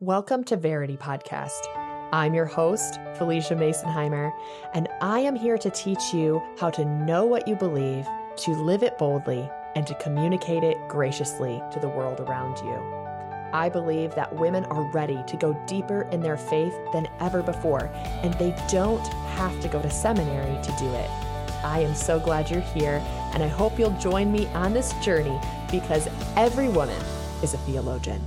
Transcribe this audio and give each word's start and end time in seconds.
Welcome 0.00 0.44
to 0.44 0.56
Verity 0.56 0.96
Podcast. 0.96 1.58
I'm 2.12 2.32
your 2.32 2.44
host, 2.46 3.00
Phylicia 3.16 3.58
Masonheimer, 3.58 4.32
and 4.72 4.86
I 5.00 5.18
am 5.18 5.34
here 5.34 5.58
to 5.58 5.70
teach 5.70 6.14
you 6.14 6.40
how 6.56 6.70
to 6.70 6.84
know 6.84 7.26
what 7.26 7.48
you 7.48 7.56
believe, 7.56 8.06
to 8.36 8.52
live 8.52 8.84
it 8.84 8.96
boldly, 8.96 9.50
and 9.74 9.84
to 9.88 9.96
communicate 9.96 10.62
it 10.62 10.76
graciously 10.86 11.60
to 11.72 11.80
the 11.80 11.88
world 11.88 12.20
around 12.20 12.58
you. 12.58 12.74
I 13.52 13.68
believe 13.68 14.14
that 14.14 14.32
women 14.36 14.66
are 14.66 14.88
ready 14.92 15.20
to 15.26 15.36
go 15.36 15.60
deeper 15.66 16.02
in 16.12 16.20
their 16.20 16.36
faith 16.36 16.78
than 16.92 17.08
ever 17.18 17.42
before, 17.42 17.90
and 18.22 18.32
they 18.34 18.54
don't 18.70 19.04
have 19.34 19.60
to 19.62 19.68
go 19.68 19.82
to 19.82 19.90
seminary 19.90 20.62
to 20.62 20.76
do 20.78 20.86
it. 20.94 21.10
I 21.64 21.80
am 21.80 21.96
so 21.96 22.20
glad 22.20 22.48
you're 22.48 22.60
here, 22.60 23.02
and 23.34 23.42
I 23.42 23.48
hope 23.48 23.80
you'll 23.80 23.98
join 23.98 24.30
me 24.30 24.46
on 24.50 24.72
this 24.72 24.92
journey 25.04 25.40
because 25.72 26.06
every 26.36 26.68
woman 26.68 27.02
is 27.42 27.54
a 27.54 27.58
theologian. 27.58 28.20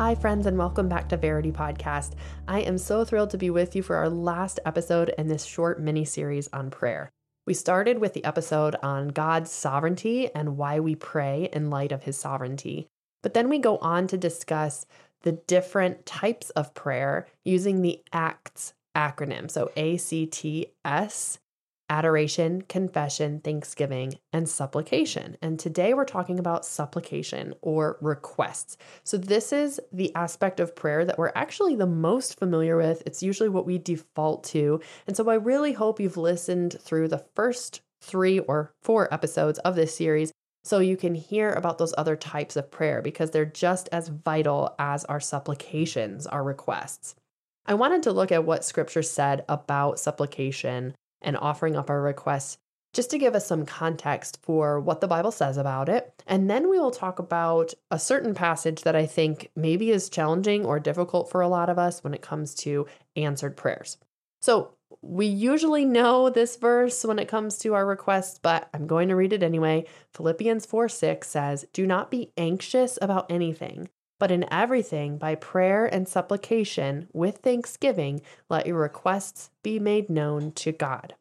Hi, 0.00 0.14
friends, 0.14 0.46
and 0.46 0.56
welcome 0.56 0.88
back 0.88 1.10
to 1.10 1.18
Verity 1.18 1.52
Podcast. 1.52 2.12
I 2.48 2.60
am 2.60 2.78
so 2.78 3.04
thrilled 3.04 3.28
to 3.32 3.36
be 3.36 3.50
with 3.50 3.76
you 3.76 3.82
for 3.82 3.96
our 3.96 4.08
last 4.08 4.58
episode 4.64 5.12
in 5.18 5.28
this 5.28 5.44
short 5.44 5.78
mini 5.78 6.06
series 6.06 6.48
on 6.54 6.70
prayer. 6.70 7.10
We 7.46 7.52
started 7.52 7.98
with 7.98 8.14
the 8.14 8.24
episode 8.24 8.76
on 8.82 9.08
God's 9.08 9.50
sovereignty 9.50 10.34
and 10.34 10.56
why 10.56 10.80
we 10.80 10.94
pray 10.94 11.50
in 11.52 11.68
light 11.68 11.92
of 11.92 12.04
his 12.04 12.16
sovereignty. 12.16 12.88
But 13.22 13.34
then 13.34 13.50
we 13.50 13.58
go 13.58 13.76
on 13.76 14.06
to 14.06 14.16
discuss 14.16 14.86
the 15.20 15.32
different 15.32 16.06
types 16.06 16.48
of 16.48 16.72
prayer 16.72 17.26
using 17.44 17.82
the 17.82 18.00
ACTS 18.10 18.72
acronym. 18.96 19.50
So 19.50 19.70
A 19.76 19.98
C 19.98 20.24
T 20.24 20.68
S 20.82 21.40
adoration, 21.90 22.62
confession, 22.62 23.40
thanksgiving, 23.40 24.14
and 24.32 24.48
supplication. 24.48 25.36
And 25.42 25.58
today 25.58 25.92
we're 25.92 26.04
talking 26.04 26.38
about 26.38 26.64
supplication 26.64 27.52
or 27.60 27.98
requests. 28.00 28.78
So, 29.02 29.18
this 29.18 29.52
is 29.52 29.80
the 29.92 30.14
aspect 30.14 30.60
of 30.60 30.76
prayer 30.76 31.04
that 31.04 31.18
we're 31.18 31.32
actually 31.34 31.74
the 31.74 31.86
most 31.86 32.38
familiar 32.38 32.76
with. 32.76 33.02
It's 33.04 33.22
usually 33.22 33.48
what 33.48 33.66
we 33.66 33.76
default 33.76 34.44
to. 34.44 34.80
And 35.06 35.16
so, 35.16 35.28
I 35.28 35.34
really 35.34 35.72
hope 35.72 36.00
you've 36.00 36.16
listened 36.16 36.76
through 36.80 37.08
the 37.08 37.24
first 37.34 37.82
three 38.00 38.38
or 38.38 38.72
four 38.80 39.12
episodes 39.12 39.58
of 39.58 39.74
this 39.74 39.94
series 39.94 40.32
so 40.62 40.78
you 40.78 40.96
can 40.96 41.14
hear 41.14 41.50
about 41.52 41.78
those 41.78 41.94
other 41.98 42.16
types 42.16 42.56
of 42.56 42.70
prayer 42.70 43.02
because 43.02 43.30
they're 43.30 43.44
just 43.44 43.88
as 43.92 44.08
vital 44.08 44.74
as 44.78 45.04
our 45.06 45.20
supplications, 45.20 46.26
our 46.26 46.44
requests. 46.44 47.14
I 47.66 47.74
wanted 47.74 48.02
to 48.04 48.12
look 48.12 48.32
at 48.32 48.44
what 48.44 48.64
scripture 48.64 49.02
said 49.02 49.44
about 49.48 49.98
supplication 49.98 50.94
and 51.22 51.36
offering 51.36 51.76
up 51.76 51.90
our 51.90 52.00
requests 52.00 52.58
just 52.92 53.10
to 53.10 53.18
give 53.18 53.34
us 53.34 53.46
some 53.46 53.64
context 53.64 54.38
for 54.42 54.80
what 54.80 55.00
the 55.00 55.06
Bible 55.06 55.30
says 55.30 55.56
about 55.56 55.88
it. 55.88 56.22
And 56.26 56.50
then 56.50 56.68
we 56.68 56.78
will 56.78 56.90
talk 56.90 57.18
about 57.18 57.72
a 57.90 57.98
certain 57.98 58.34
passage 58.34 58.82
that 58.82 58.96
I 58.96 59.06
think 59.06 59.50
maybe 59.54 59.90
is 59.90 60.08
challenging 60.08 60.64
or 60.64 60.80
difficult 60.80 61.30
for 61.30 61.40
a 61.40 61.48
lot 61.48 61.68
of 61.68 61.78
us 61.78 62.02
when 62.02 62.14
it 62.14 62.22
comes 62.22 62.54
to 62.56 62.86
answered 63.16 63.56
prayers. 63.56 63.96
So, 64.40 64.74
we 65.02 65.26
usually 65.26 65.84
know 65.84 66.28
this 66.28 66.56
verse 66.56 67.04
when 67.04 67.18
it 67.18 67.28
comes 67.28 67.58
to 67.58 67.74
our 67.74 67.86
requests, 67.86 68.38
but 68.38 68.68
I'm 68.74 68.86
going 68.86 69.08
to 69.08 69.16
read 69.16 69.32
it 69.32 69.42
anyway. 69.42 69.86
Philippians 70.14 70.66
4 70.66 70.88
6 70.88 71.28
says, 71.28 71.64
Do 71.72 71.86
not 71.86 72.10
be 72.10 72.32
anxious 72.36 72.98
about 73.00 73.30
anything, 73.30 73.88
but 74.20 74.30
in 74.30 74.46
everything, 74.52 75.18
by 75.18 75.34
prayer 75.34 75.86
and 75.86 76.06
supplication, 76.06 77.08
with 77.12 77.38
thanksgiving, 77.38 78.20
let 78.48 78.66
your 78.66 78.78
requests 78.78 79.50
be 79.64 79.80
made 79.80 80.08
known 80.08 80.52
to 80.52 80.70
God. 80.70 81.14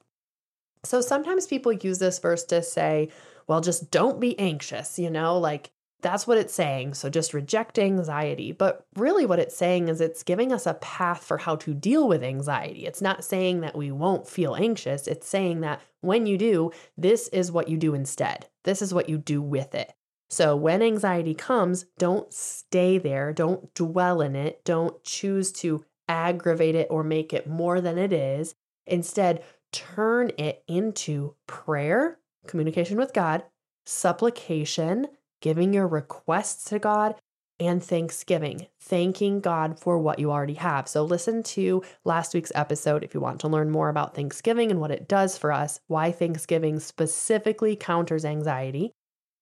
So 0.83 1.02
sometimes 1.02 1.47
people 1.47 1.72
use 1.73 1.97
this 2.00 2.19
verse 2.19 2.44
to 2.45 2.61
say, 2.61 3.09
well, 3.47 3.61
just 3.61 3.89
don't 3.89 4.19
be 4.19 4.38
anxious, 4.38 5.00
you 5.00 5.09
know, 5.09 5.39
like 5.39 5.72
that's 6.02 6.28
what 6.28 6.38
it's 6.38 6.53
saying. 6.53 6.94
So 6.94 7.09
just 7.09 7.33
reject 7.33 7.80
anxiety. 7.80 8.52
But 8.52 8.86
really, 8.95 9.25
what 9.25 9.39
it's 9.39 9.58
saying 9.58 9.88
is 9.88 10.00
it's 10.02 10.23
giving 10.23 10.52
us 10.52 10.66
a 10.66 10.75
path 10.75 11.23
for 11.23 11.38
how 11.38 11.56
to 11.58 11.73
deal 11.73 12.08
with 12.08 12.23
anxiety. 12.23 12.86
It's 12.86 13.02
not 13.02 13.23
saying 13.23 13.61
that 13.61 13.75
we 13.75 13.91
won't 13.91 14.28
feel 14.28 14.56
anxious. 14.56 15.08
It's 15.08 15.28
saying 15.28 15.61
that 15.61 15.81
when 16.02 16.25
you 16.25 16.38
do, 16.38 16.72
this 16.97 17.28
is 17.29 17.51
what 17.51 17.68
you 17.68 17.78
do 17.78 17.94
instead. 17.94 18.47
This 18.63 18.81
is 18.81 18.94
what 18.94 19.09
you 19.09 19.18
do 19.18 19.41
with 19.41 19.75
it. 19.75 19.94
So 20.29 20.56
when 20.56 20.81
anxiety 20.81 21.34
comes, 21.34 21.85
don't 21.97 22.31
stay 22.34 22.97
there. 22.97 23.34
Don't 23.34 23.73
dwell 23.73 24.22
in 24.22 24.35
it. 24.35 24.63
Don't 24.63 25.03
choose 25.03 25.51
to 25.53 25.84
aggravate 26.07 26.75
it 26.75 26.88
or 26.90 27.03
make 27.03 27.34
it 27.34 27.47
more 27.47 27.81
than 27.81 27.97
it 27.97 28.13
is. 28.13 28.56
Instead, 28.85 29.44
turn 29.72 30.31
it 30.38 30.63
into 30.68 31.35
prayer, 31.47 32.19
communication 32.47 32.97
with 32.97 33.13
God, 33.13 33.44
supplication, 33.85 35.07
giving 35.41 35.73
your 35.73 35.88
requests 35.88 36.66
to 36.66 36.79
God, 36.79 37.16
and 37.59 37.84
thanksgiving, 37.84 38.68
thanking 38.79 39.41
God 39.41 39.79
for 39.79 40.00
what 40.00 40.18
you 40.18 40.31
already 40.31 40.53
have. 40.53 40.88
So, 40.88 41.03
listen 41.03 41.44
to 41.44 41.84
last 42.06 42.34
week's 42.34 42.53
episode 42.56 43.03
if 43.03 43.13
you 43.13 43.19
want 43.19 43.41
to 43.41 43.50
learn 43.50 43.69
more 43.69 43.89
about 43.89 44.16
Thanksgiving 44.16 44.72
and 44.72 44.79
what 44.79 44.91
it 44.91 45.09
does 45.09 45.38
for 45.38 45.51
us, 45.51 45.81
why 45.88 46.12
Thanksgiving 46.12 46.79
specifically 46.79 47.75
counters 47.75 48.23
anxiety. 48.23 48.94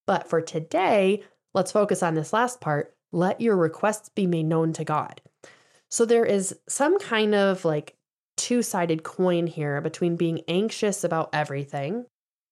But 0.08 0.28
for 0.28 0.42
today, 0.42 1.22
let's 1.54 1.72
focus 1.72 2.02
on 2.02 2.16
this 2.16 2.34
last 2.34 2.60
part 2.60 2.96
let 3.14 3.40
your 3.40 3.56
requests 3.56 4.10
be 4.10 4.28
made 4.28 4.46
known 4.46 4.74
to 4.74 4.84
God. 4.84 5.22
So, 5.90 6.06
there 6.06 6.26
is 6.26 6.58
some 6.68 7.00
kind 7.00 7.34
of 7.34 7.64
like 7.64 7.96
two 8.36 8.62
sided 8.62 9.04
coin 9.04 9.48
here 9.48 9.80
between 9.82 10.16
being 10.16 10.42
anxious 10.48 11.04
about 11.04 11.30
everything 11.32 12.06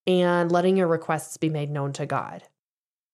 and 0.08 0.52
letting 0.52 0.78
your 0.78 0.88
requests 0.88 1.38
be 1.38 1.50
made 1.50 1.70
known 1.70 1.94
to 1.94 2.06
God. 2.06 2.44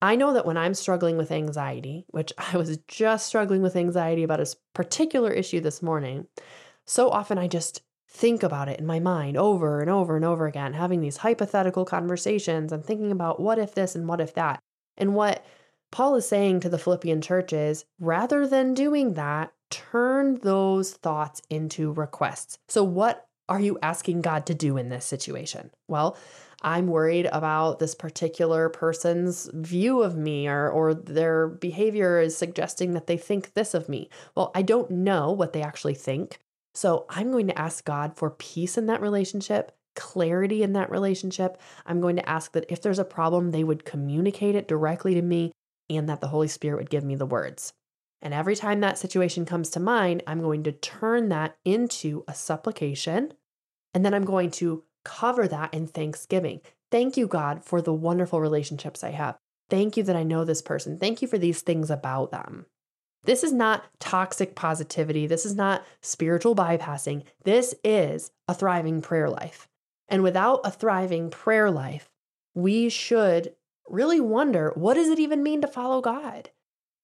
I 0.01 0.15
know 0.15 0.33
that 0.33 0.45
when 0.45 0.57
I'm 0.57 0.73
struggling 0.73 1.17
with 1.17 1.31
anxiety, 1.31 2.05
which 2.09 2.33
I 2.37 2.57
was 2.57 2.77
just 2.87 3.27
struggling 3.27 3.61
with 3.61 3.75
anxiety 3.75 4.23
about 4.23 4.39
a 4.39 4.55
particular 4.73 5.31
issue 5.31 5.61
this 5.61 5.81
morning, 5.81 6.27
so 6.85 7.09
often 7.09 7.37
I 7.37 7.47
just 7.47 7.81
think 8.11 8.43
about 8.43 8.67
it 8.67 8.79
in 8.79 8.85
my 8.85 8.99
mind 8.99 9.37
over 9.37 9.79
and 9.79 9.89
over 9.89 10.15
and 10.15 10.25
over 10.25 10.45
again, 10.45 10.73
having 10.73 10.99
these 10.99 11.17
hypothetical 11.17 11.85
conversations 11.85 12.71
and 12.71 12.83
thinking 12.83 13.11
about 13.11 13.39
what 13.39 13.57
if 13.57 13.73
this 13.73 13.95
and 13.95 14.07
what 14.07 14.19
if 14.19 14.33
that. 14.33 14.59
And 14.97 15.15
what 15.15 15.45
Paul 15.91 16.15
is 16.15 16.27
saying 16.27 16.59
to 16.61 16.69
the 16.69 16.77
Philippian 16.77 17.21
church 17.21 17.53
is 17.53 17.85
rather 17.99 18.45
than 18.45 18.73
doing 18.73 19.13
that, 19.13 19.53
turn 19.69 20.35
those 20.41 20.91
thoughts 20.91 21.41
into 21.49 21.93
requests. 21.93 22.57
So, 22.67 22.83
what 22.83 23.25
are 23.47 23.59
you 23.59 23.79
asking 23.81 24.21
God 24.21 24.45
to 24.45 24.53
do 24.53 24.77
in 24.77 24.89
this 24.89 25.05
situation? 25.05 25.71
Well, 25.87 26.17
I'm 26.61 26.87
worried 26.87 27.27
about 27.31 27.79
this 27.79 27.95
particular 27.95 28.69
person's 28.69 29.49
view 29.53 30.03
of 30.03 30.15
me 30.15 30.47
or, 30.47 30.69
or 30.69 30.93
their 30.93 31.47
behavior 31.47 32.19
is 32.19 32.37
suggesting 32.37 32.93
that 32.93 33.07
they 33.07 33.17
think 33.17 33.53
this 33.53 33.73
of 33.73 33.89
me. 33.89 34.09
Well, 34.35 34.51
I 34.53 34.61
don't 34.61 34.91
know 34.91 35.31
what 35.31 35.53
they 35.53 35.63
actually 35.63 35.95
think. 35.95 36.39
So 36.73 37.05
I'm 37.09 37.31
going 37.31 37.47
to 37.47 37.59
ask 37.59 37.83
God 37.83 38.15
for 38.15 38.31
peace 38.31 38.77
in 38.77 38.85
that 38.87 39.01
relationship, 39.01 39.71
clarity 39.95 40.63
in 40.63 40.73
that 40.73 40.89
relationship. 40.89 41.59
I'm 41.85 42.01
going 42.01 42.15
to 42.15 42.29
ask 42.29 42.53
that 42.53 42.65
if 42.69 42.81
there's 42.81 42.99
a 42.99 43.05
problem, 43.05 43.51
they 43.51 43.63
would 43.63 43.85
communicate 43.85 44.55
it 44.55 44.67
directly 44.67 45.13
to 45.15 45.21
me 45.21 45.51
and 45.89 46.07
that 46.07 46.21
the 46.21 46.29
Holy 46.29 46.47
Spirit 46.47 46.77
would 46.77 46.89
give 46.89 47.03
me 47.03 47.15
the 47.15 47.25
words. 47.25 47.73
And 48.21 48.33
every 48.33 48.55
time 48.55 48.79
that 48.81 48.97
situation 48.97 49.45
comes 49.45 49.69
to 49.71 49.79
mind, 49.79 50.23
I'm 50.27 50.41
going 50.41 50.63
to 50.63 50.71
turn 50.71 51.29
that 51.29 51.57
into 51.65 52.23
a 52.27 52.35
supplication. 52.35 53.33
And 53.93 54.05
then 54.05 54.13
I'm 54.13 54.25
going 54.25 54.51
to 54.51 54.83
cover 55.03 55.47
that 55.47 55.73
in 55.73 55.87
thanksgiving. 55.87 56.61
Thank 56.91 57.17
you, 57.17 57.27
God, 57.27 57.63
for 57.63 57.81
the 57.81 57.93
wonderful 57.93 58.39
relationships 58.39 59.03
I 59.03 59.11
have. 59.11 59.37
Thank 59.69 59.97
you 59.97 60.03
that 60.03 60.15
I 60.15 60.23
know 60.23 60.45
this 60.45 60.61
person. 60.61 60.99
Thank 60.99 61.21
you 61.21 61.27
for 61.27 61.37
these 61.37 61.61
things 61.61 61.89
about 61.89 62.31
them. 62.31 62.65
This 63.23 63.43
is 63.43 63.53
not 63.53 63.83
toxic 63.99 64.55
positivity. 64.55 65.27
This 65.27 65.45
is 65.45 65.55
not 65.55 65.85
spiritual 66.01 66.55
bypassing. 66.55 67.23
This 67.43 67.75
is 67.83 68.31
a 68.47 68.53
thriving 68.53 69.01
prayer 69.01 69.29
life. 69.29 69.67
And 70.09 70.23
without 70.23 70.61
a 70.63 70.71
thriving 70.71 71.29
prayer 71.29 71.69
life, 71.69 72.09
we 72.53 72.89
should 72.89 73.53
really 73.87 74.19
wonder 74.19 74.71
what 74.75 74.95
does 74.95 75.09
it 75.09 75.19
even 75.19 75.43
mean 75.43 75.61
to 75.61 75.67
follow 75.67 76.01
God? 76.01 76.49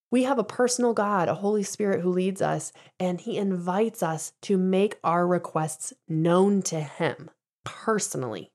We 0.10 0.24
have 0.24 0.40
a 0.40 0.44
personal 0.44 0.94
God, 0.94 1.28
a 1.28 1.36
Holy 1.36 1.64
Spirit 1.64 2.02
who 2.02 2.12
leads 2.12 2.42
us, 2.42 2.72
and 3.00 3.20
He 3.20 3.38
invites 3.38 4.02
us 4.02 4.34
to 4.44 4.58
make 4.58 4.98
our 5.04 5.28
requests 5.28 5.94
known 6.08 6.62
to 6.64 6.80
Him 6.80 7.30
personally. 7.66 8.52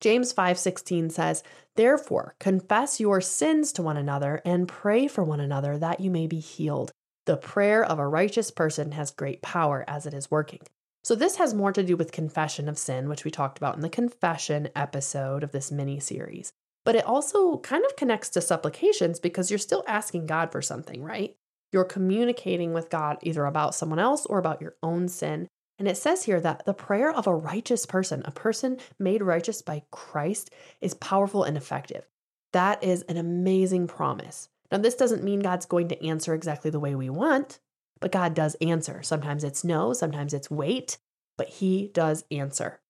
James 0.00 0.32
5:16 0.32 1.10
says, 1.10 1.42
"Therefore, 1.74 2.34
confess 2.38 3.00
your 3.00 3.20
sins 3.20 3.72
to 3.72 3.82
one 3.82 3.96
another 3.96 4.40
and 4.44 4.68
pray 4.68 5.08
for 5.08 5.24
one 5.24 5.40
another 5.40 5.76
that 5.78 6.00
you 6.00 6.10
may 6.10 6.26
be 6.26 6.40
healed. 6.40 6.92
The 7.26 7.36
prayer 7.36 7.84
of 7.84 7.98
a 7.98 8.06
righteous 8.06 8.50
person 8.50 8.92
has 8.92 9.10
great 9.10 9.42
power 9.42 9.84
as 9.88 10.06
it 10.06 10.14
is 10.14 10.30
working." 10.30 10.60
So 11.04 11.14
this 11.14 11.36
has 11.36 11.54
more 11.54 11.72
to 11.72 11.82
do 11.82 11.96
with 11.96 12.12
confession 12.12 12.68
of 12.68 12.78
sin, 12.78 13.08
which 13.08 13.24
we 13.24 13.30
talked 13.30 13.58
about 13.58 13.76
in 13.76 13.80
the 13.80 13.88
confession 13.88 14.68
episode 14.76 15.42
of 15.42 15.52
this 15.52 15.72
mini 15.72 16.00
series. 16.00 16.52
But 16.84 16.96
it 16.96 17.06
also 17.06 17.58
kind 17.58 17.84
of 17.84 17.96
connects 17.96 18.28
to 18.30 18.40
supplications 18.40 19.18
because 19.18 19.50
you're 19.50 19.58
still 19.58 19.84
asking 19.86 20.26
God 20.26 20.52
for 20.52 20.62
something, 20.62 21.02
right? 21.02 21.36
You're 21.72 21.84
communicating 21.84 22.72
with 22.72 22.88
God 22.88 23.18
either 23.22 23.44
about 23.44 23.74
someone 23.74 23.98
else 23.98 24.26
or 24.26 24.38
about 24.38 24.60
your 24.62 24.76
own 24.82 25.08
sin. 25.08 25.48
And 25.78 25.86
it 25.88 25.96
says 25.96 26.24
here 26.24 26.40
that 26.40 26.64
the 26.66 26.74
prayer 26.74 27.10
of 27.12 27.26
a 27.26 27.34
righteous 27.34 27.86
person, 27.86 28.22
a 28.24 28.30
person 28.32 28.78
made 28.98 29.22
righteous 29.22 29.62
by 29.62 29.82
Christ, 29.90 30.50
is 30.80 30.94
powerful 30.94 31.44
and 31.44 31.56
effective. 31.56 32.06
That 32.52 32.82
is 32.82 33.02
an 33.02 33.16
amazing 33.16 33.86
promise. 33.86 34.48
Now, 34.72 34.78
this 34.78 34.96
doesn't 34.96 35.24
mean 35.24 35.40
God's 35.40 35.66
going 35.66 35.88
to 35.88 36.06
answer 36.06 36.34
exactly 36.34 36.70
the 36.70 36.80
way 36.80 36.94
we 36.94 37.10
want. 37.10 37.60
but 38.00 38.12
God 38.12 38.34
does 38.34 38.54
answer. 38.60 39.02
Sometimes 39.02 39.44
it's 39.44 39.64
no, 39.64 39.92
sometimes 39.92 40.32
it's 40.34 40.50
wait, 40.50 40.98
but 41.36 41.48
he 41.48 41.88
does 41.88 42.24
answer. 42.30 42.80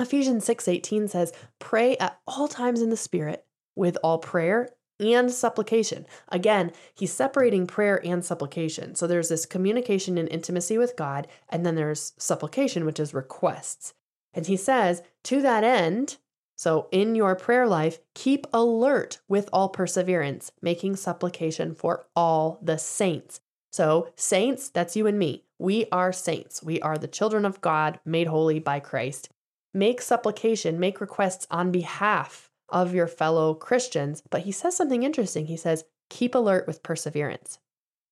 Ephesians 0.00 0.44
6:18 0.44 1.08
says, 1.08 1.32
"Pray 1.58 1.96
at 1.98 2.20
all 2.26 2.48
times 2.48 2.80
in 2.80 2.90
the 2.90 2.96
spirit 2.96 3.44
with 3.74 3.98
all 4.02 4.18
prayer 4.18 4.70
and 4.98 5.30
supplication." 5.30 6.06
Again, 6.28 6.72
he's 6.94 7.12
separating 7.12 7.66
prayer 7.66 8.00
and 8.04 8.24
supplication. 8.24 8.94
So 8.94 9.06
there's 9.06 9.28
this 9.28 9.46
communication 9.46 10.18
and 10.18 10.28
intimacy 10.28 10.78
with 10.78 10.96
God, 10.96 11.28
and 11.48 11.64
then 11.64 11.74
there's 11.74 12.12
supplication, 12.18 12.84
which 12.84 13.00
is 13.00 13.14
requests. 13.14 13.94
And 14.32 14.46
he 14.46 14.56
says, 14.56 15.02
"To 15.24 15.40
that 15.42 15.64
end, 15.64 16.18
so, 16.58 16.88
in 16.90 17.14
your 17.14 17.36
prayer 17.36 17.68
life, 17.68 18.00
keep 18.16 18.44
alert 18.52 19.20
with 19.28 19.48
all 19.52 19.68
perseverance, 19.68 20.50
making 20.60 20.96
supplication 20.96 21.72
for 21.72 22.06
all 22.16 22.58
the 22.60 22.78
saints. 22.78 23.40
So, 23.70 24.08
saints, 24.16 24.68
that's 24.68 24.96
you 24.96 25.06
and 25.06 25.16
me. 25.16 25.44
We 25.60 25.86
are 25.92 26.12
saints. 26.12 26.60
We 26.60 26.80
are 26.80 26.98
the 26.98 27.06
children 27.06 27.44
of 27.44 27.60
God 27.60 28.00
made 28.04 28.26
holy 28.26 28.58
by 28.58 28.80
Christ. 28.80 29.28
Make 29.72 30.00
supplication, 30.00 30.80
make 30.80 31.00
requests 31.00 31.46
on 31.48 31.70
behalf 31.70 32.47
of 32.68 32.94
your 32.94 33.06
fellow 33.06 33.54
Christians. 33.54 34.22
But 34.30 34.42
he 34.42 34.52
says 34.52 34.76
something 34.76 35.02
interesting. 35.02 35.46
He 35.46 35.56
says, 35.56 35.84
keep 36.10 36.34
alert 36.34 36.66
with 36.66 36.82
perseverance. 36.82 37.58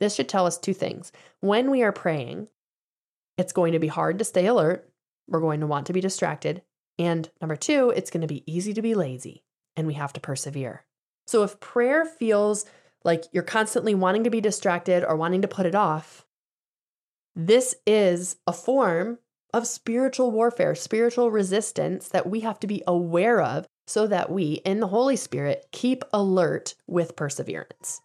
This 0.01 0.15
should 0.15 0.29
tell 0.29 0.47
us 0.47 0.59
two 0.59 0.75
things. 0.75 1.13
When 1.41 1.71
we 1.71 1.83
are 1.83 1.93
praying, 1.93 2.49
it's 3.39 3.53
going 3.53 3.73
to 3.73 3.79
be 3.79 3.89
hard 3.89 4.19
to 4.19 4.25
stay 4.25 4.47
alert. 4.47 4.91
We're 5.29 5.41
going 5.41 5.61
to 5.61 5.67
want 5.67 5.87
to 5.87 5.93
be 5.93 6.01
distracted. 6.01 6.63
And 6.99 7.31
number 7.41 7.57
two, 7.57 7.91
it's 7.91 8.11
going 8.11 8.23
to 8.23 8.27
be 8.27 8.45
easy 8.51 8.73
to 8.75 8.83
be 8.83 8.95
lazy 8.95 9.43
and 9.77 9.87
we 9.87 9.95
have 9.95 10.13
to 10.15 10.21
persevere. 10.21 10.85
So 11.27 11.43
if 11.43 11.61
prayer 11.61 12.05
feels 12.05 12.65
like 13.05 13.25
you're 13.33 13.43
constantly 13.43 13.95
wanting 13.95 14.25
to 14.25 14.31
be 14.31 14.41
distracted 14.41 15.05
or 15.05 15.17
wanting 15.17 15.43
to 15.43 15.49
put 15.49 15.67
it 15.67 15.75
off, 15.75 16.25
this 17.35 17.75
is 17.87 18.37
a 18.47 18.53
form 18.53 19.19
of 19.53 19.67
spiritual 19.67 20.31
warfare, 20.31 20.75
spiritual 20.75 21.31
resistance 21.31 22.09
that 22.09 22.29
we 22.29 22.41
have 22.41 22.59
to 22.61 22.67
be 22.67 22.83
aware 22.87 23.43
of 23.43 23.67
so 23.87 24.07
that 24.07 24.31
we, 24.31 24.55
in 24.65 24.81
the 24.81 24.89
Holy 24.89 25.17
Spirit, 25.17 25.67
keep 25.73 26.05
alert 26.13 26.75
with 26.87 27.17
perseverance. 27.17 28.01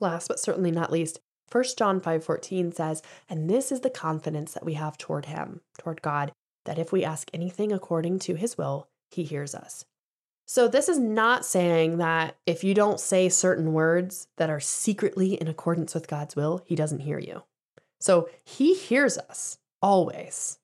Last 0.00 0.28
but 0.28 0.40
certainly 0.40 0.70
not 0.70 0.92
least, 0.92 1.20
1 1.50 1.76
John 1.76 2.00
5:14 2.00 2.72
says, 2.72 3.02
"And 3.28 3.48
this 3.48 3.70
is 3.70 3.80
the 3.80 3.90
confidence 3.90 4.54
that 4.54 4.64
we 4.64 4.74
have 4.74 4.98
toward 4.98 5.26
him, 5.26 5.60
toward 5.78 6.02
God, 6.02 6.32
that 6.64 6.78
if 6.78 6.92
we 6.92 7.04
ask 7.04 7.30
anything 7.32 7.72
according 7.72 8.18
to 8.20 8.34
his 8.34 8.56
will, 8.56 8.88
he 9.10 9.24
hears 9.24 9.54
us. 9.54 9.84
So, 10.46 10.68
this 10.68 10.88
is 10.88 10.98
not 10.98 11.44
saying 11.44 11.98
that 11.98 12.36
if 12.46 12.64
you 12.64 12.74
don't 12.74 13.00
say 13.00 13.28
certain 13.28 13.72
words 13.72 14.28
that 14.36 14.50
are 14.50 14.60
secretly 14.60 15.34
in 15.34 15.48
accordance 15.48 15.94
with 15.94 16.08
God's 16.08 16.36
will, 16.36 16.62
he 16.66 16.74
doesn't 16.74 17.00
hear 17.00 17.18
you. 17.18 17.44
So, 18.00 18.28
he 18.44 18.74
hears 18.74 19.16
us 19.16 19.58
always. 19.80 20.58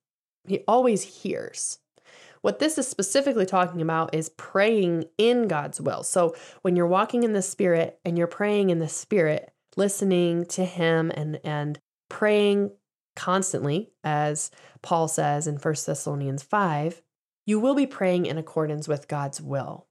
He 0.47 0.65
always 0.67 1.23
hears. 1.23 1.79
What 2.43 2.59
this 2.59 2.79
is 2.79 2.89
specifically 2.89 3.47
talking 3.47 3.83
about 3.83 4.15
is 4.15 4.31
praying 4.31 5.05
in 5.19 5.49
God's 5.49 5.81
will. 5.81 6.03
So, 6.03 6.35
when 6.63 6.77
you're 6.77 6.87
walking 6.87 7.23
in 7.23 7.33
the 7.33 7.43
Spirit 7.43 7.99
and 8.05 8.17
you're 8.17 8.27
praying 8.27 8.71
in 8.71 8.79
the 8.79 8.89
Spirit, 8.89 9.53
listening 9.77 10.45
to 10.47 10.65
Him 10.65 11.11
and, 11.15 11.41
and 11.45 11.79
praying 12.09 12.71
constantly, 13.17 13.91
as 14.05 14.51
Paul 14.83 15.09
says 15.09 15.47
in 15.47 15.57
1 15.57 15.75
Thessalonians 15.87 16.43
5, 16.43 17.03
you 17.47 17.59
will 17.59 17.75
be 17.75 17.87
praying 17.87 18.27
in 18.27 18.39
accordance 18.39 18.87
with 18.87 19.09
God's 19.09 19.41
will. 19.41 19.87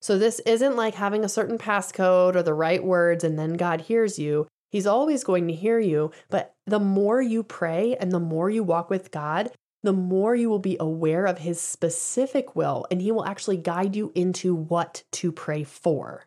So 0.00 0.18
this 0.18 0.40
isn't 0.40 0.76
like 0.76 0.94
having 0.94 1.24
a 1.24 1.28
certain 1.28 1.58
passcode 1.58 2.34
or 2.34 2.42
the 2.42 2.54
right 2.54 2.82
words 2.82 3.22
and 3.22 3.38
then 3.38 3.52
God 3.52 3.82
hears 3.82 4.18
you. 4.18 4.48
He's 4.70 4.86
always 4.86 5.22
going 5.22 5.46
to 5.46 5.54
hear 5.54 5.78
you, 5.78 6.10
but 6.28 6.56
the 6.66 6.80
more 6.80 7.22
you 7.22 7.44
pray 7.44 7.94
and 8.00 8.10
the 8.10 8.18
more 8.18 8.50
you 8.50 8.64
walk 8.64 8.90
with 8.90 9.12
God, 9.12 9.52
the 9.82 9.92
more 9.92 10.34
you 10.34 10.48
will 10.48 10.58
be 10.58 10.76
aware 10.78 11.26
of 11.26 11.38
his 11.38 11.60
specific 11.60 12.54
will 12.54 12.86
and 12.90 13.00
he 13.00 13.10
will 13.12 13.24
actually 13.24 13.56
guide 13.56 13.96
you 13.96 14.12
into 14.14 14.54
what 14.54 15.02
to 15.12 15.32
pray 15.32 15.64
for. 15.64 16.24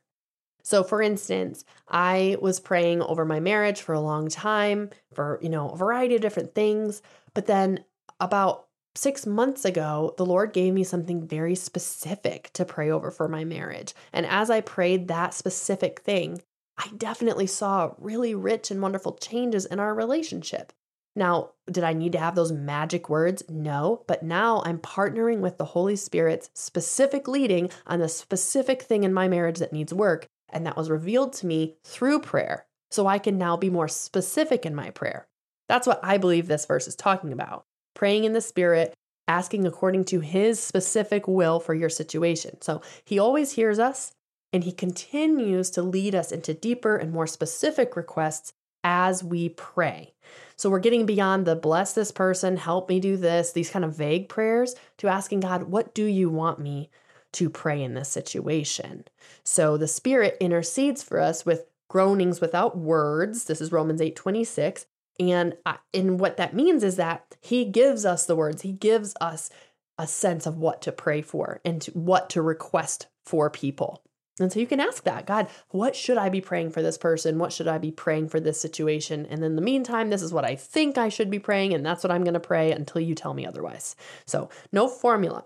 So 0.64 0.84
for 0.84 1.02
instance, 1.02 1.64
I 1.88 2.38
was 2.42 2.60
praying 2.60 3.02
over 3.02 3.24
my 3.24 3.40
marriage 3.40 3.82
for 3.82 3.94
a 3.94 4.02
long 4.02 4.30
time 4.30 4.90
for, 5.14 5.40
you 5.42 5.50
know, 5.50 5.70
a 5.70 5.78
variety 5.78 6.16
of 6.16 6.22
different 6.22 6.56
things, 6.56 7.02
but 7.34 7.46
then 7.46 7.86
about 8.20 8.68
6 8.96 9.26
months 9.26 9.66
ago, 9.66 10.14
the 10.18 10.26
Lord 10.26 10.54
gave 10.54 10.74
me 10.74 10.84
something 10.84 11.28
very 11.28 11.54
specific 11.54 12.50
to 12.54 12.66
pray 12.66 12.90
over 12.90 13.12
for 13.12 13.28
my 13.28 13.44
marriage. 13.44 13.94
And 14.14 14.26
as 14.26 14.50
I 14.50 14.62
prayed 14.62 15.08
that 15.08 15.34
specific 15.34 16.00
thing, 16.00 16.42
I 16.78 16.90
definitely 16.98 17.48
saw 17.48 17.94
really 17.98 18.34
rich 18.34 18.72
and 18.72 18.82
wonderful 18.82 19.14
changes 19.18 19.66
in 19.66 19.80
our 19.80 19.94
relationship. 19.94 20.74
Now, 21.16 21.52
did 21.72 21.84
I 21.84 21.94
need 21.94 22.12
to 22.12 22.20
have 22.20 22.36
those 22.36 22.52
magic 22.52 23.10
words? 23.10 23.44
No, 23.50 24.04
but 24.08 24.22
now 24.22 24.62
I'm 24.66 24.80
partnering 24.80 25.40
with 25.40 25.58
the 25.58 25.66
Holy 25.66 25.96
Spirit's 25.96 26.50
specific 26.54 27.28
leading 27.28 27.70
on 27.88 28.00
the 28.00 28.10
specific 28.10 28.82
thing 28.82 29.04
in 29.04 29.14
my 29.14 29.28
marriage 29.28 29.60
that 29.60 29.74
needs 29.74 29.94
work. 29.94 30.28
And 30.50 30.66
that 30.66 30.78
was 30.78 30.90
revealed 30.90 31.34
to 31.34 31.48
me 31.48 31.76
through 31.84 32.20
prayer. 32.20 32.66
So 32.92 33.08
I 33.08 33.18
can 33.18 33.38
now 33.38 33.58
be 33.58 33.70
more 33.70 33.88
specific 33.88 34.66
in 34.66 34.76
my 34.76 34.90
prayer. 34.90 35.28
That's 35.68 35.88
what 35.88 36.00
I 36.04 36.18
believe 36.18 36.48
this 36.48 36.66
verse 36.66 36.88
is 36.88 36.96
talking 36.96 37.32
about. 37.34 37.66
Praying 37.94 38.26
in 38.26 38.34
the 38.34 38.42
Spirit, 38.42 38.94
asking 39.28 39.66
according 39.66 40.06
to 40.06 40.20
His 40.20 40.62
specific 40.62 41.28
will 41.28 41.60
for 41.60 41.74
your 41.74 41.90
situation. 41.90 42.62
So 42.62 42.82
He 43.06 43.18
always 43.18 43.54
hears 43.54 43.80
us 43.80 44.12
and 44.54 44.64
He 44.64 44.72
continues 44.72 45.72
to 45.72 45.82
lead 45.82 46.14
us 46.14 46.32
into 46.32 46.54
deeper 46.54 46.96
and 46.96 47.12
more 47.12 47.28
specific 47.28 47.96
requests 47.96 48.54
as 48.84 49.24
we 49.24 49.50
pray. 49.50 50.14
So 50.58 50.70
we're 50.70 50.80
getting 50.80 51.06
beyond 51.06 51.46
the 51.46 51.56
bless 51.56 51.94
this 51.94 52.12
person, 52.12 52.58
help 52.58 52.90
me 52.90 53.00
do 53.00 53.18
this, 53.18 53.52
these 53.52 53.70
kind 53.70 53.84
of 53.84 53.96
vague 53.96 54.30
prayers, 54.30 54.76
to 54.98 55.08
asking 55.08 55.42
God, 55.42 55.64
what 55.64 55.94
do 55.94 56.06
you 56.06 56.30
want 56.30 56.60
me 56.60 56.90
to 57.36 57.50
pray 57.50 57.84
in 57.84 57.96
this 57.96 58.08
situation. 58.08 59.04
So 59.44 59.76
the 59.76 59.90
Spirit 59.90 60.38
intercedes 60.40 61.04
for 61.04 61.20
us 61.20 61.46
with 61.46 61.66
groanings 61.90 62.40
without 62.40 62.78
words. 62.78 63.44
This 63.44 63.60
is 63.60 63.74
Romans 63.74 64.02
8 64.02 64.16
26. 64.16 64.86
And, 65.20 65.56
and 65.94 66.20
what 66.20 66.38
that 66.38 66.54
means 66.54 66.82
is 66.82 66.96
that 66.96 67.36
He 67.42 67.66
gives 67.66 68.06
us 68.06 68.26
the 68.26 68.38
words, 68.38 68.62
He 68.62 68.72
gives 68.72 69.14
us 69.20 69.50
a 69.98 70.08
sense 70.08 70.46
of 70.46 70.58
what 70.58 70.82
to 70.84 70.94
pray 70.94 71.22
for 71.22 71.60
and 71.66 71.82
to, 71.82 71.92
what 71.92 72.30
to 72.32 72.42
request 72.42 73.08
for 73.26 73.50
people. 73.50 74.02
And 74.40 74.52
so 74.52 74.60
you 74.60 74.68
can 74.68 74.82
ask 74.82 75.04
that 75.04 75.26
God, 75.26 75.48
what 75.70 75.96
should 75.96 76.18
I 76.18 76.28
be 76.28 76.42
praying 76.42 76.72
for 76.72 76.82
this 76.82 76.98
person? 76.98 77.40
What 77.40 77.54
should 77.54 77.70
I 77.70 77.78
be 77.78 77.92
praying 77.92 78.30
for 78.30 78.40
this 78.40 78.60
situation? 78.60 79.26
And 79.26 79.44
in 79.44 79.56
the 79.56 79.62
meantime, 79.62 80.10
this 80.10 80.22
is 80.22 80.34
what 80.34 80.44
I 80.44 80.56
think 80.56 80.98
I 80.98 81.08
should 81.08 81.32
be 81.32 81.40
praying, 81.40 81.74
and 81.74 81.86
that's 81.86 82.04
what 82.04 82.12
I'm 82.12 82.24
going 82.24 82.34
to 82.34 82.40
pray 82.40 82.72
until 82.72 83.02
you 83.02 83.16
tell 83.16 83.34
me 83.34 83.46
otherwise. 83.46 83.96
So, 84.26 84.50
no 84.74 84.88
formula. 84.88 85.46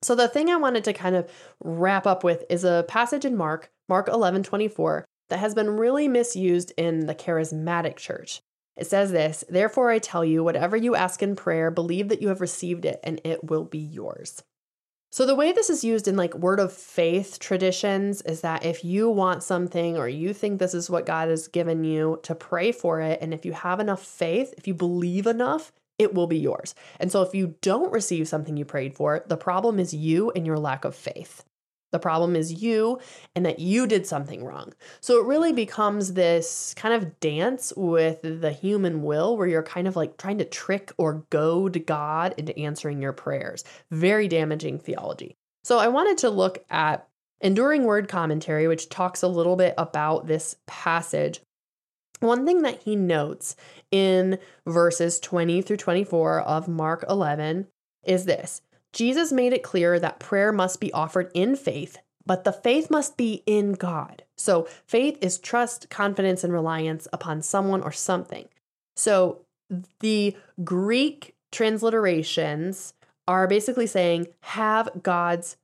So 0.00 0.14
the 0.14 0.28
thing 0.28 0.50
I 0.50 0.56
wanted 0.56 0.84
to 0.84 0.92
kind 0.92 1.16
of 1.16 1.30
wrap 1.62 2.06
up 2.06 2.24
with 2.24 2.44
is 2.50 2.64
a 2.64 2.84
passage 2.88 3.24
in 3.24 3.36
Mark, 3.36 3.70
Mark 3.88 4.08
11, 4.08 4.42
24, 4.42 5.06
that 5.30 5.38
has 5.38 5.54
been 5.54 5.78
really 5.78 6.08
misused 6.08 6.72
in 6.76 7.06
the 7.06 7.14
charismatic 7.14 7.96
church. 7.96 8.42
It 8.76 8.86
says 8.86 9.12
this, 9.12 9.44
therefore 9.48 9.90
I 9.90 9.98
tell 9.98 10.24
you, 10.24 10.42
whatever 10.42 10.76
you 10.76 10.94
ask 10.94 11.22
in 11.22 11.36
prayer, 11.36 11.70
believe 11.70 12.08
that 12.08 12.20
you 12.20 12.28
have 12.28 12.40
received 12.40 12.84
it 12.84 13.00
and 13.02 13.20
it 13.24 13.44
will 13.44 13.64
be 13.64 13.78
yours. 13.78 14.42
So 15.14 15.24
the 15.24 15.36
way 15.36 15.52
this 15.52 15.70
is 15.70 15.84
used 15.84 16.08
in 16.08 16.16
like 16.16 16.34
word 16.34 16.58
of 16.58 16.72
faith 16.72 17.38
traditions 17.38 18.20
is 18.22 18.40
that 18.40 18.64
if 18.64 18.84
you 18.84 19.08
want 19.08 19.44
something 19.44 19.96
or 19.96 20.08
you 20.08 20.34
think 20.34 20.58
this 20.58 20.74
is 20.74 20.90
what 20.90 21.06
God 21.06 21.28
has 21.28 21.46
given 21.46 21.84
you 21.84 22.18
to 22.24 22.34
pray 22.34 22.72
for 22.72 23.00
it 23.00 23.20
and 23.22 23.32
if 23.32 23.46
you 23.46 23.52
have 23.52 23.78
enough 23.78 24.02
faith, 24.02 24.52
if 24.58 24.66
you 24.66 24.74
believe 24.74 25.28
enough, 25.28 25.70
it 26.00 26.14
will 26.14 26.26
be 26.26 26.38
yours. 26.40 26.74
And 26.98 27.12
so 27.12 27.22
if 27.22 27.32
you 27.32 27.54
don't 27.60 27.92
receive 27.92 28.26
something 28.26 28.56
you 28.56 28.64
prayed 28.64 28.96
for, 28.96 29.24
the 29.28 29.36
problem 29.36 29.78
is 29.78 29.94
you 29.94 30.32
and 30.32 30.44
your 30.44 30.58
lack 30.58 30.84
of 30.84 30.96
faith. 30.96 31.44
The 31.94 32.00
problem 32.00 32.34
is 32.34 32.60
you 32.60 32.98
and 33.36 33.46
that 33.46 33.60
you 33.60 33.86
did 33.86 34.04
something 34.04 34.42
wrong. 34.42 34.72
So 35.00 35.20
it 35.20 35.26
really 35.26 35.52
becomes 35.52 36.14
this 36.14 36.74
kind 36.76 36.92
of 36.92 37.20
dance 37.20 37.72
with 37.76 38.20
the 38.22 38.50
human 38.50 39.04
will 39.04 39.36
where 39.36 39.46
you're 39.46 39.62
kind 39.62 39.86
of 39.86 39.94
like 39.94 40.16
trying 40.16 40.38
to 40.38 40.44
trick 40.44 40.90
or 40.98 41.24
goad 41.30 41.86
God 41.86 42.34
into 42.36 42.58
answering 42.58 43.00
your 43.00 43.12
prayers. 43.12 43.62
Very 43.92 44.26
damaging 44.26 44.80
theology. 44.80 45.36
So 45.62 45.78
I 45.78 45.86
wanted 45.86 46.18
to 46.18 46.30
look 46.30 46.64
at 46.68 47.06
Enduring 47.40 47.84
Word 47.84 48.08
Commentary, 48.08 48.66
which 48.66 48.88
talks 48.88 49.22
a 49.22 49.28
little 49.28 49.54
bit 49.54 49.74
about 49.78 50.26
this 50.26 50.56
passage 50.66 51.42
one 52.18 52.44
thing 52.44 52.62
that 52.62 52.82
he 52.82 52.96
notes 52.96 53.54
in 53.92 54.38
verses 54.66 55.20
20 55.20 55.62
through 55.62 55.76
24 55.76 56.40
of 56.40 56.66
Mark 56.66 57.04
11 57.08 57.66
is 58.04 58.24
this 58.24 58.62
Jesus 58.94 59.32
made 59.32 59.52
it 59.52 59.62
clear 59.62 59.98
that 59.98 60.20
prayer 60.20 60.52
must 60.52 60.80
be 60.80 60.92
offered 60.92 61.30
in 61.34 61.56
faith, 61.56 61.98
but 62.24 62.44
the 62.44 62.52
faith 62.52 62.90
must 62.90 63.16
be 63.16 63.42
in 63.44 63.72
God. 63.72 64.22
So 64.38 64.66
faith 64.86 65.18
is 65.20 65.38
trust, 65.38 65.90
confidence, 65.90 66.44
and 66.44 66.52
reliance 66.52 67.06
upon 67.12 67.42
someone 67.42 67.82
or 67.82 67.92
something. 67.92 68.48
So 68.96 69.42
the 70.00 70.36
Greek 70.62 71.34
transliterations 71.52 72.92
are 73.26 73.46
basically 73.46 73.86
saying, 73.86 74.28
have 74.42 74.88
God's 75.02 75.56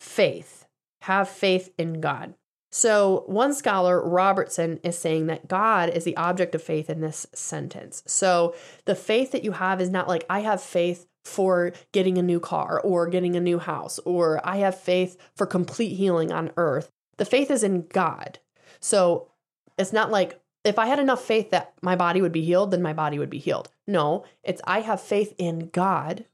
faith, 0.00 0.66
have 1.02 1.28
faith 1.28 1.70
in 1.78 2.00
God. 2.00 2.34
So, 2.70 3.24
one 3.26 3.54
scholar, 3.54 4.06
Robertson, 4.06 4.78
is 4.82 4.98
saying 4.98 5.26
that 5.28 5.48
God 5.48 5.88
is 5.88 6.04
the 6.04 6.16
object 6.18 6.54
of 6.54 6.62
faith 6.62 6.90
in 6.90 7.00
this 7.00 7.26
sentence. 7.32 8.02
So, 8.06 8.54
the 8.84 8.94
faith 8.94 9.32
that 9.32 9.42
you 9.42 9.52
have 9.52 9.80
is 9.80 9.88
not 9.88 10.06
like, 10.06 10.26
I 10.28 10.40
have 10.40 10.62
faith 10.62 11.06
for 11.28 11.72
getting 11.92 12.18
a 12.18 12.22
new 12.22 12.40
car 12.40 12.80
or 12.80 13.08
getting 13.08 13.36
a 13.36 13.40
new 13.40 13.58
house, 13.58 13.98
or 14.00 14.40
I 14.44 14.56
have 14.58 14.80
faith 14.80 15.16
for 15.34 15.46
complete 15.46 15.94
healing 15.94 16.32
on 16.32 16.50
earth. 16.56 16.90
The 17.18 17.24
faith 17.24 17.50
is 17.50 17.62
in 17.62 17.86
God. 17.88 18.38
So, 18.80 19.28
it's 19.76 19.92
not 19.92 20.10
like, 20.10 20.40
if 20.64 20.78
I 20.78 20.86
had 20.86 20.98
enough 20.98 21.24
faith 21.24 21.50
that 21.50 21.72
my 21.82 21.94
body 21.94 22.20
would 22.20 22.32
be 22.32 22.44
healed, 22.44 22.72
then 22.72 22.82
my 22.82 22.92
body 22.92 23.18
would 23.18 23.30
be 23.30 23.38
healed. 23.38 23.70
No, 23.86 24.24
it's 24.42 24.60
I 24.64 24.80
have 24.80 25.00
faith 25.00 25.34
in 25.38 25.68
God, 25.68 26.24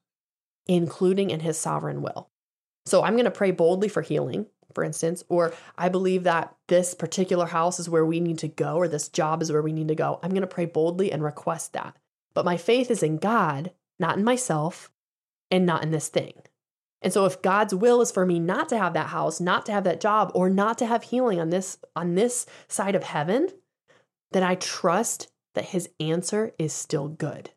including 0.67 1.31
in 1.31 1.41
his 1.41 1.59
sovereign 1.59 2.01
will. 2.01 2.31
So 2.87 3.03
I'm 3.03 3.15
going 3.15 3.25
to 3.25 3.31
pray 3.31 3.51
boldly 3.51 3.89
for 3.89 4.03
healing 4.03 4.47
for 4.75 4.85
instance, 4.85 5.25
or 5.29 5.55
I 5.79 5.89
believe 5.89 6.25
that 6.25 6.55
this 6.69 6.95
particular 6.95 7.47
house 7.47 7.79
is 7.79 7.89
where 7.89 8.05
we 8.05 8.21
need 8.21 8.39
to 8.41 8.49
go, 8.49 8.77
or 8.77 8.89
this 8.89 9.09
job 9.09 9.41
is 9.41 9.51
where 9.51 9.63
we 9.63 9.73
need 9.73 9.89
to 9.89 9.95
go, 9.95 10.19
I'm 10.23 10.31
going 10.31 10.43
to 10.43 10.47
pray 10.47 10.67
boldly 10.67 11.13
and 11.13 11.23
request 11.23 11.73
that. 11.73 11.97
But 12.35 12.45
my 12.45 12.57
faith 12.57 12.91
is 12.91 13.03
in 13.03 13.19
God, 13.19 13.71
not 13.99 14.19
in 14.19 14.25
myself, 14.25 14.91
and 15.51 15.65
not 15.67 15.83
in 15.83 15.91
this 15.91 16.09
thing. 16.09 16.35
And 17.03 17.13
so 17.13 17.27
if 17.27 17.43
God's 17.43 17.75
will 17.75 18.01
is 18.01 18.11
for 18.11 18.25
me 18.25 18.39
not 18.41 18.69
to 18.71 18.79
have 18.79 18.95
that 18.95 19.09
house, 19.09 19.39
not 19.39 19.67
to 19.67 19.73
have 19.73 19.85
that 19.85 20.01
job, 20.01 20.33
or 20.35 20.49
not 20.49 20.79
to 20.79 20.87
have 20.87 21.03
healing 21.05 21.39
on 21.39 21.51
this 21.51 21.79
on 21.95 22.15
this 22.15 22.47
side 22.67 22.95
of 22.95 23.05
heaven, 23.05 23.49
then 24.33 24.43
I 24.43 24.55
trust 24.55 25.31
that 25.55 25.67
his 25.67 25.89
answer 26.01 26.53
is 26.59 26.73
still 26.73 27.09
good. 27.09 27.51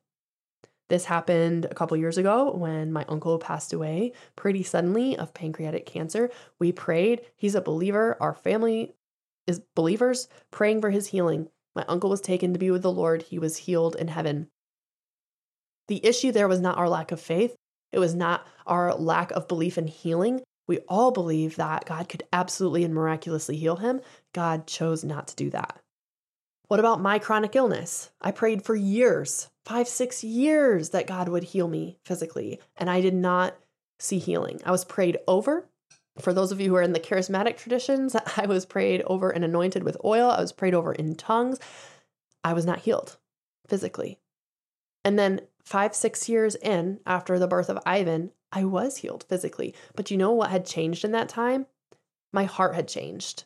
This 0.90 1.06
happened 1.06 1.66
a 1.66 1.74
couple 1.74 1.98
years 1.98 2.18
ago 2.18 2.54
when 2.54 2.94
my 2.94 3.06
uncle 3.10 3.40
passed 3.40 3.74
away 3.74 4.14
pretty 4.36 4.64
suddenly 4.64 5.18
of 5.18 5.34
pancreatic 5.34 5.86
cancer. 5.86 6.30
We 6.60 6.72
prayed. 6.72 7.22
He's 7.36 7.56
a 7.56 7.62
believer. 7.62 8.16
Our 8.22 8.34
family 8.34 8.96
is 9.48 9.62
believers 9.76 10.28
praying 10.52 10.82
for 10.82 10.90
his 10.90 11.08
healing. 11.08 11.50
My 11.76 11.86
uncle 11.88 12.10
was 12.10 12.22
taken 12.22 12.54
to 12.54 12.60
be 12.60 12.72
with 12.72 12.84
the 12.84 12.92
Lord. 12.92 13.24
He 13.24 13.40
was 13.40 13.58
healed 13.58 13.96
in 13.96 14.08
heaven. 14.08 14.50
The 15.88 16.06
issue 16.06 16.32
there 16.32 16.48
was 16.48 16.60
not 16.60 16.78
our 16.78 16.90
lack 16.90 17.12
of 17.12 17.22
faith, 17.22 17.56
it 17.92 18.00
was 18.00 18.14
not 18.14 18.46
our 18.66 18.94
lack 18.96 19.32
of 19.32 19.48
belief 19.48 19.78
in 19.78 19.88
healing. 19.88 20.42
We 20.68 20.80
all 20.90 21.12
believe 21.12 21.56
that 21.56 21.86
God 21.86 22.10
could 22.10 22.24
absolutely 22.34 22.84
and 22.84 22.94
miraculously 22.94 23.56
heal 23.56 23.78
him. 23.78 24.02
God 24.34 24.68
chose 24.68 25.04
not 25.04 25.28
to 25.30 25.36
do 25.36 25.50
that. 25.52 25.80
What 26.68 26.82
about 26.82 27.00
my 27.00 27.18
chronic 27.18 27.56
illness? 27.56 28.12
I 28.20 28.32
prayed 28.32 28.64
for 28.64 28.76
years, 28.76 29.50
five, 29.66 29.88
six 29.88 30.24
years, 30.24 30.90
that 30.90 31.08
God 31.08 31.30
would 31.30 31.44
heal 31.44 31.70
me 31.70 31.98
physically, 32.04 32.60
and 32.76 32.90
I 32.90 33.00
did 33.00 33.14
not 33.14 33.58
see 34.00 34.20
healing. 34.20 34.60
I 34.66 34.72
was 34.72 34.84
prayed 34.84 35.18
over. 35.28 35.70
For 36.20 36.34
those 36.34 36.52
of 36.52 36.60
you 36.60 36.72
who 36.72 36.76
are 36.76 36.82
in 36.82 36.94
the 36.94 37.00
charismatic 37.00 37.58
traditions, 37.58 38.16
I 38.38 38.48
was 38.48 38.66
prayed 38.66 39.04
over 39.04 39.30
and 39.30 39.46
anointed 39.46 39.84
with 39.84 39.98
oil. 40.04 40.30
I 40.30 40.42
was 40.42 40.52
prayed 40.52 40.74
over 40.74 40.92
in 40.92 41.16
tongues. 41.16 41.60
I 42.44 42.52
was 42.52 42.66
not 42.66 42.80
healed 42.80 43.18
physically. 43.68 44.20
And 45.06 45.18
then 45.18 45.42
five, 45.68 45.94
six 45.94 46.30
years 46.30 46.56
in, 46.56 46.98
after 47.06 47.38
the 47.38 47.48
birth 47.48 47.68
of 47.68 47.78
Ivan, 47.86 48.32
I 48.54 48.64
was 48.64 48.98
healed 48.98 49.26
physically. 49.28 49.76
But 49.96 50.10
you 50.10 50.16
know 50.16 50.32
what 50.32 50.50
had 50.50 50.66
changed 50.66 51.04
in 51.04 51.12
that 51.12 51.28
time? 51.28 51.66
My 52.32 52.46
heart 52.46 52.74
had 52.74 52.88
changed. 52.88 53.44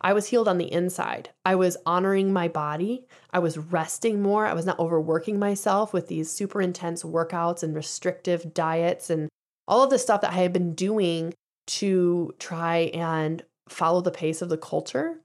I 0.00 0.12
was 0.12 0.28
healed 0.28 0.46
on 0.46 0.58
the 0.58 0.72
inside. 0.72 1.30
I 1.44 1.56
was 1.56 1.76
honoring 1.84 2.32
my 2.32 2.46
body. 2.46 3.06
I 3.32 3.40
was 3.40 3.58
resting 3.58 4.22
more. 4.22 4.46
I 4.46 4.52
was 4.52 4.66
not 4.66 4.78
overworking 4.78 5.40
myself 5.40 5.92
with 5.92 6.06
these 6.06 6.30
super 6.30 6.62
intense 6.62 7.02
workouts 7.02 7.64
and 7.64 7.74
restrictive 7.74 8.54
diets 8.54 9.10
and 9.10 9.28
all 9.66 9.82
of 9.82 9.90
the 9.90 9.98
stuff 9.98 10.20
that 10.20 10.32
I 10.32 10.36
had 10.36 10.52
been 10.52 10.74
doing 10.74 11.34
to 11.66 12.34
try 12.38 12.90
and 12.94 13.42
follow 13.68 14.00
the 14.00 14.12
pace 14.12 14.42
of 14.42 14.48
the 14.48 14.58
culture. 14.58 15.23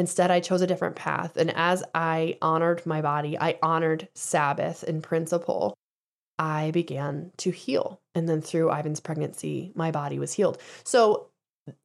Instead, 0.00 0.30
I 0.30 0.40
chose 0.40 0.62
a 0.62 0.66
different 0.66 0.96
path. 0.96 1.36
And 1.36 1.52
as 1.54 1.84
I 1.94 2.38
honored 2.40 2.86
my 2.86 3.02
body, 3.02 3.38
I 3.38 3.58
honored 3.62 4.08
Sabbath 4.14 4.82
in 4.82 5.02
principle. 5.02 5.74
I 6.38 6.70
began 6.70 7.32
to 7.36 7.50
heal. 7.50 8.00
And 8.14 8.26
then 8.26 8.40
through 8.40 8.72
Ivan's 8.72 9.00
pregnancy, 9.00 9.72
my 9.74 9.90
body 9.90 10.18
was 10.18 10.32
healed. 10.32 10.56
So 10.84 11.29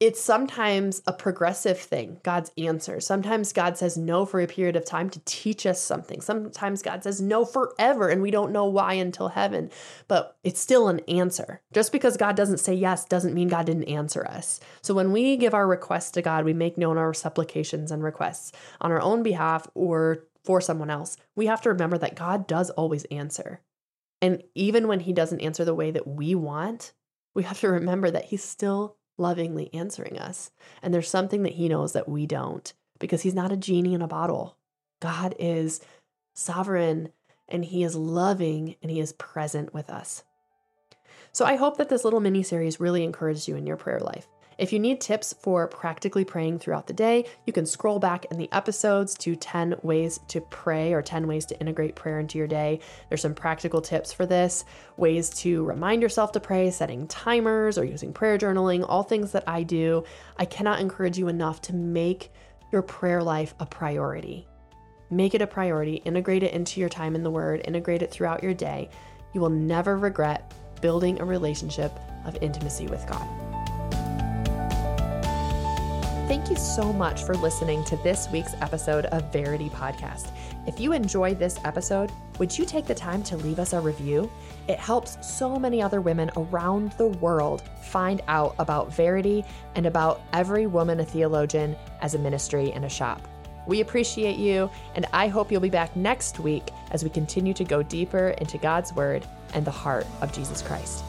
it's 0.00 0.20
sometimes 0.20 1.02
a 1.06 1.12
progressive 1.12 1.78
thing, 1.78 2.18
God's 2.22 2.50
answer. 2.58 3.00
Sometimes 3.00 3.52
God 3.52 3.76
says 3.76 3.96
no 3.96 4.24
for 4.24 4.40
a 4.40 4.46
period 4.46 4.76
of 4.76 4.84
time 4.84 5.10
to 5.10 5.20
teach 5.24 5.66
us 5.66 5.80
something. 5.80 6.20
Sometimes 6.20 6.82
God 6.82 7.04
says 7.04 7.20
no 7.20 7.44
forever, 7.44 8.08
and 8.08 8.22
we 8.22 8.30
don't 8.30 8.52
know 8.52 8.64
why 8.64 8.94
until 8.94 9.28
heaven, 9.28 9.70
but 10.08 10.36
it's 10.42 10.60
still 10.60 10.88
an 10.88 11.00
answer. 11.00 11.60
Just 11.72 11.92
because 11.92 12.16
God 12.16 12.36
doesn't 12.36 12.58
say 12.58 12.74
yes 12.74 13.04
doesn't 13.04 13.34
mean 13.34 13.48
God 13.48 13.66
didn't 13.66 13.84
answer 13.84 14.26
us. 14.26 14.60
So 14.82 14.94
when 14.94 15.12
we 15.12 15.36
give 15.36 15.54
our 15.54 15.66
requests 15.66 16.10
to 16.12 16.22
God, 16.22 16.44
we 16.44 16.54
make 16.54 16.78
known 16.78 16.98
our 16.98 17.14
supplications 17.14 17.90
and 17.90 18.02
requests 18.02 18.52
on 18.80 18.92
our 18.92 19.00
own 19.00 19.22
behalf 19.22 19.68
or 19.74 20.24
for 20.44 20.60
someone 20.60 20.90
else. 20.90 21.16
We 21.34 21.46
have 21.46 21.62
to 21.62 21.70
remember 21.70 21.98
that 21.98 22.16
God 22.16 22.46
does 22.46 22.70
always 22.70 23.04
answer. 23.06 23.60
And 24.22 24.42
even 24.54 24.88
when 24.88 25.00
He 25.00 25.12
doesn't 25.12 25.40
answer 25.40 25.64
the 25.64 25.74
way 25.74 25.90
that 25.90 26.06
we 26.06 26.34
want, 26.34 26.92
we 27.34 27.42
have 27.42 27.60
to 27.60 27.68
remember 27.68 28.10
that 28.10 28.26
He's 28.26 28.44
still 28.44 28.96
lovingly 29.18 29.70
answering 29.72 30.18
us. 30.18 30.50
And 30.82 30.92
there's 30.92 31.10
something 31.10 31.42
that 31.42 31.54
he 31.54 31.68
knows 31.68 31.92
that 31.92 32.08
we 32.08 32.26
don't 32.26 32.72
because 32.98 33.22
he's 33.22 33.34
not 33.34 33.52
a 33.52 33.56
genie 33.56 33.94
in 33.94 34.02
a 34.02 34.08
bottle. 34.08 34.56
God 35.00 35.34
is 35.38 35.80
sovereign 36.34 37.10
and 37.48 37.64
he 37.64 37.82
is 37.82 37.94
loving 37.94 38.76
and 38.82 38.90
he 38.90 39.00
is 39.00 39.12
present 39.12 39.72
with 39.72 39.90
us. 39.90 40.24
So 41.32 41.44
I 41.44 41.56
hope 41.56 41.76
that 41.76 41.88
this 41.88 42.04
little 42.04 42.20
mini 42.20 42.42
series 42.42 42.80
really 42.80 43.04
encouraged 43.04 43.46
you 43.46 43.56
in 43.56 43.66
your 43.66 43.76
prayer 43.76 44.00
life. 44.00 44.26
If 44.58 44.72
you 44.72 44.78
need 44.78 45.02
tips 45.02 45.34
for 45.34 45.68
practically 45.68 46.24
praying 46.24 46.60
throughout 46.60 46.86
the 46.86 46.94
day, 46.94 47.26
you 47.44 47.52
can 47.52 47.66
scroll 47.66 47.98
back 47.98 48.24
in 48.30 48.38
the 48.38 48.50
episodes 48.52 49.14
to 49.18 49.36
10 49.36 49.76
ways 49.82 50.18
to 50.28 50.40
pray 50.40 50.94
or 50.94 51.02
10 51.02 51.26
ways 51.26 51.44
to 51.46 51.60
integrate 51.60 51.94
prayer 51.94 52.20
into 52.20 52.38
your 52.38 52.46
day. 52.46 52.80
There's 53.10 53.20
some 53.20 53.34
practical 53.34 53.82
tips 53.82 54.14
for 54.14 54.24
this, 54.24 54.64
ways 54.96 55.28
to 55.40 55.62
remind 55.64 56.00
yourself 56.00 56.32
to 56.32 56.40
pray, 56.40 56.70
setting 56.70 57.06
timers 57.06 57.76
or 57.76 57.84
using 57.84 58.14
prayer 58.14 58.38
journaling, 58.38 58.82
all 58.88 59.02
things 59.02 59.30
that 59.32 59.44
I 59.46 59.62
do. 59.62 60.04
I 60.38 60.46
cannot 60.46 60.80
encourage 60.80 61.18
you 61.18 61.28
enough 61.28 61.60
to 61.62 61.74
make 61.74 62.32
your 62.72 62.82
prayer 62.82 63.22
life 63.22 63.54
a 63.60 63.66
priority. 63.66 64.48
Make 65.10 65.34
it 65.34 65.42
a 65.42 65.46
priority, 65.46 65.96
integrate 65.96 66.42
it 66.42 66.54
into 66.54 66.80
your 66.80 66.88
time 66.88 67.14
in 67.14 67.22
the 67.22 67.30
Word, 67.30 67.60
integrate 67.66 68.02
it 68.02 68.10
throughout 68.10 68.42
your 68.42 68.54
day. 68.54 68.88
You 69.34 69.42
will 69.42 69.50
never 69.50 69.98
regret 69.98 70.54
building 70.80 71.20
a 71.20 71.26
relationship 71.26 71.92
of 72.24 72.38
intimacy 72.40 72.86
with 72.86 73.06
God. 73.06 73.45
Thank 76.26 76.50
you 76.50 76.56
so 76.56 76.92
much 76.92 77.22
for 77.22 77.36
listening 77.36 77.84
to 77.84 77.96
this 77.98 78.28
week's 78.32 78.54
episode 78.60 79.06
of 79.06 79.32
Verity 79.32 79.68
Podcast. 79.68 80.32
If 80.66 80.80
you 80.80 80.92
enjoyed 80.92 81.38
this 81.38 81.60
episode, 81.64 82.10
would 82.40 82.58
you 82.58 82.64
take 82.64 82.84
the 82.84 82.96
time 82.96 83.22
to 83.22 83.36
leave 83.36 83.60
us 83.60 83.74
a 83.74 83.80
review? 83.80 84.28
It 84.66 84.80
helps 84.80 85.24
so 85.24 85.56
many 85.56 85.80
other 85.80 86.00
women 86.00 86.32
around 86.36 86.90
the 86.98 87.06
world 87.06 87.62
find 87.80 88.22
out 88.26 88.56
about 88.58 88.92
Verity 88.92 89.44
and 89.76 89.86
about 89.86 90.20
Every 90.32 90.66
Woman 90.66 90.98
a 90.98 91.04
Theologian 91.04 91.76
as 92.00 92.16
a 92.16 92.18
ministry 92.18 92.72
and 92.72 92.84
a 92.84 92.88
shop. 92.88 93.22
We 93.68 93.80
appreciate 93.80 94.36
you, 94.36 94.68
and 94.96 95.06
I 95.12 95.28
hope 95.28 95.52
you'll 95.52 95.60
be 95.60 95.70
back 95.70 95.94
next 95.94 96.40
week 96.40 96.70
as 96.90 97.04
we 97.04 97.10
continue 97.10 97.54
to 97.54 97.62
go 97.62 97.84
deeper 97.84 98.30
into 98.38 98.58
God's 98.58 98.92
Word 98.92 99.24
and 99.54 99.64
the 99.64 99.70
heart 99.70 100.08
of 100.20 100.32
Jesus 100.32 100.60
Christ. 100.60 101.04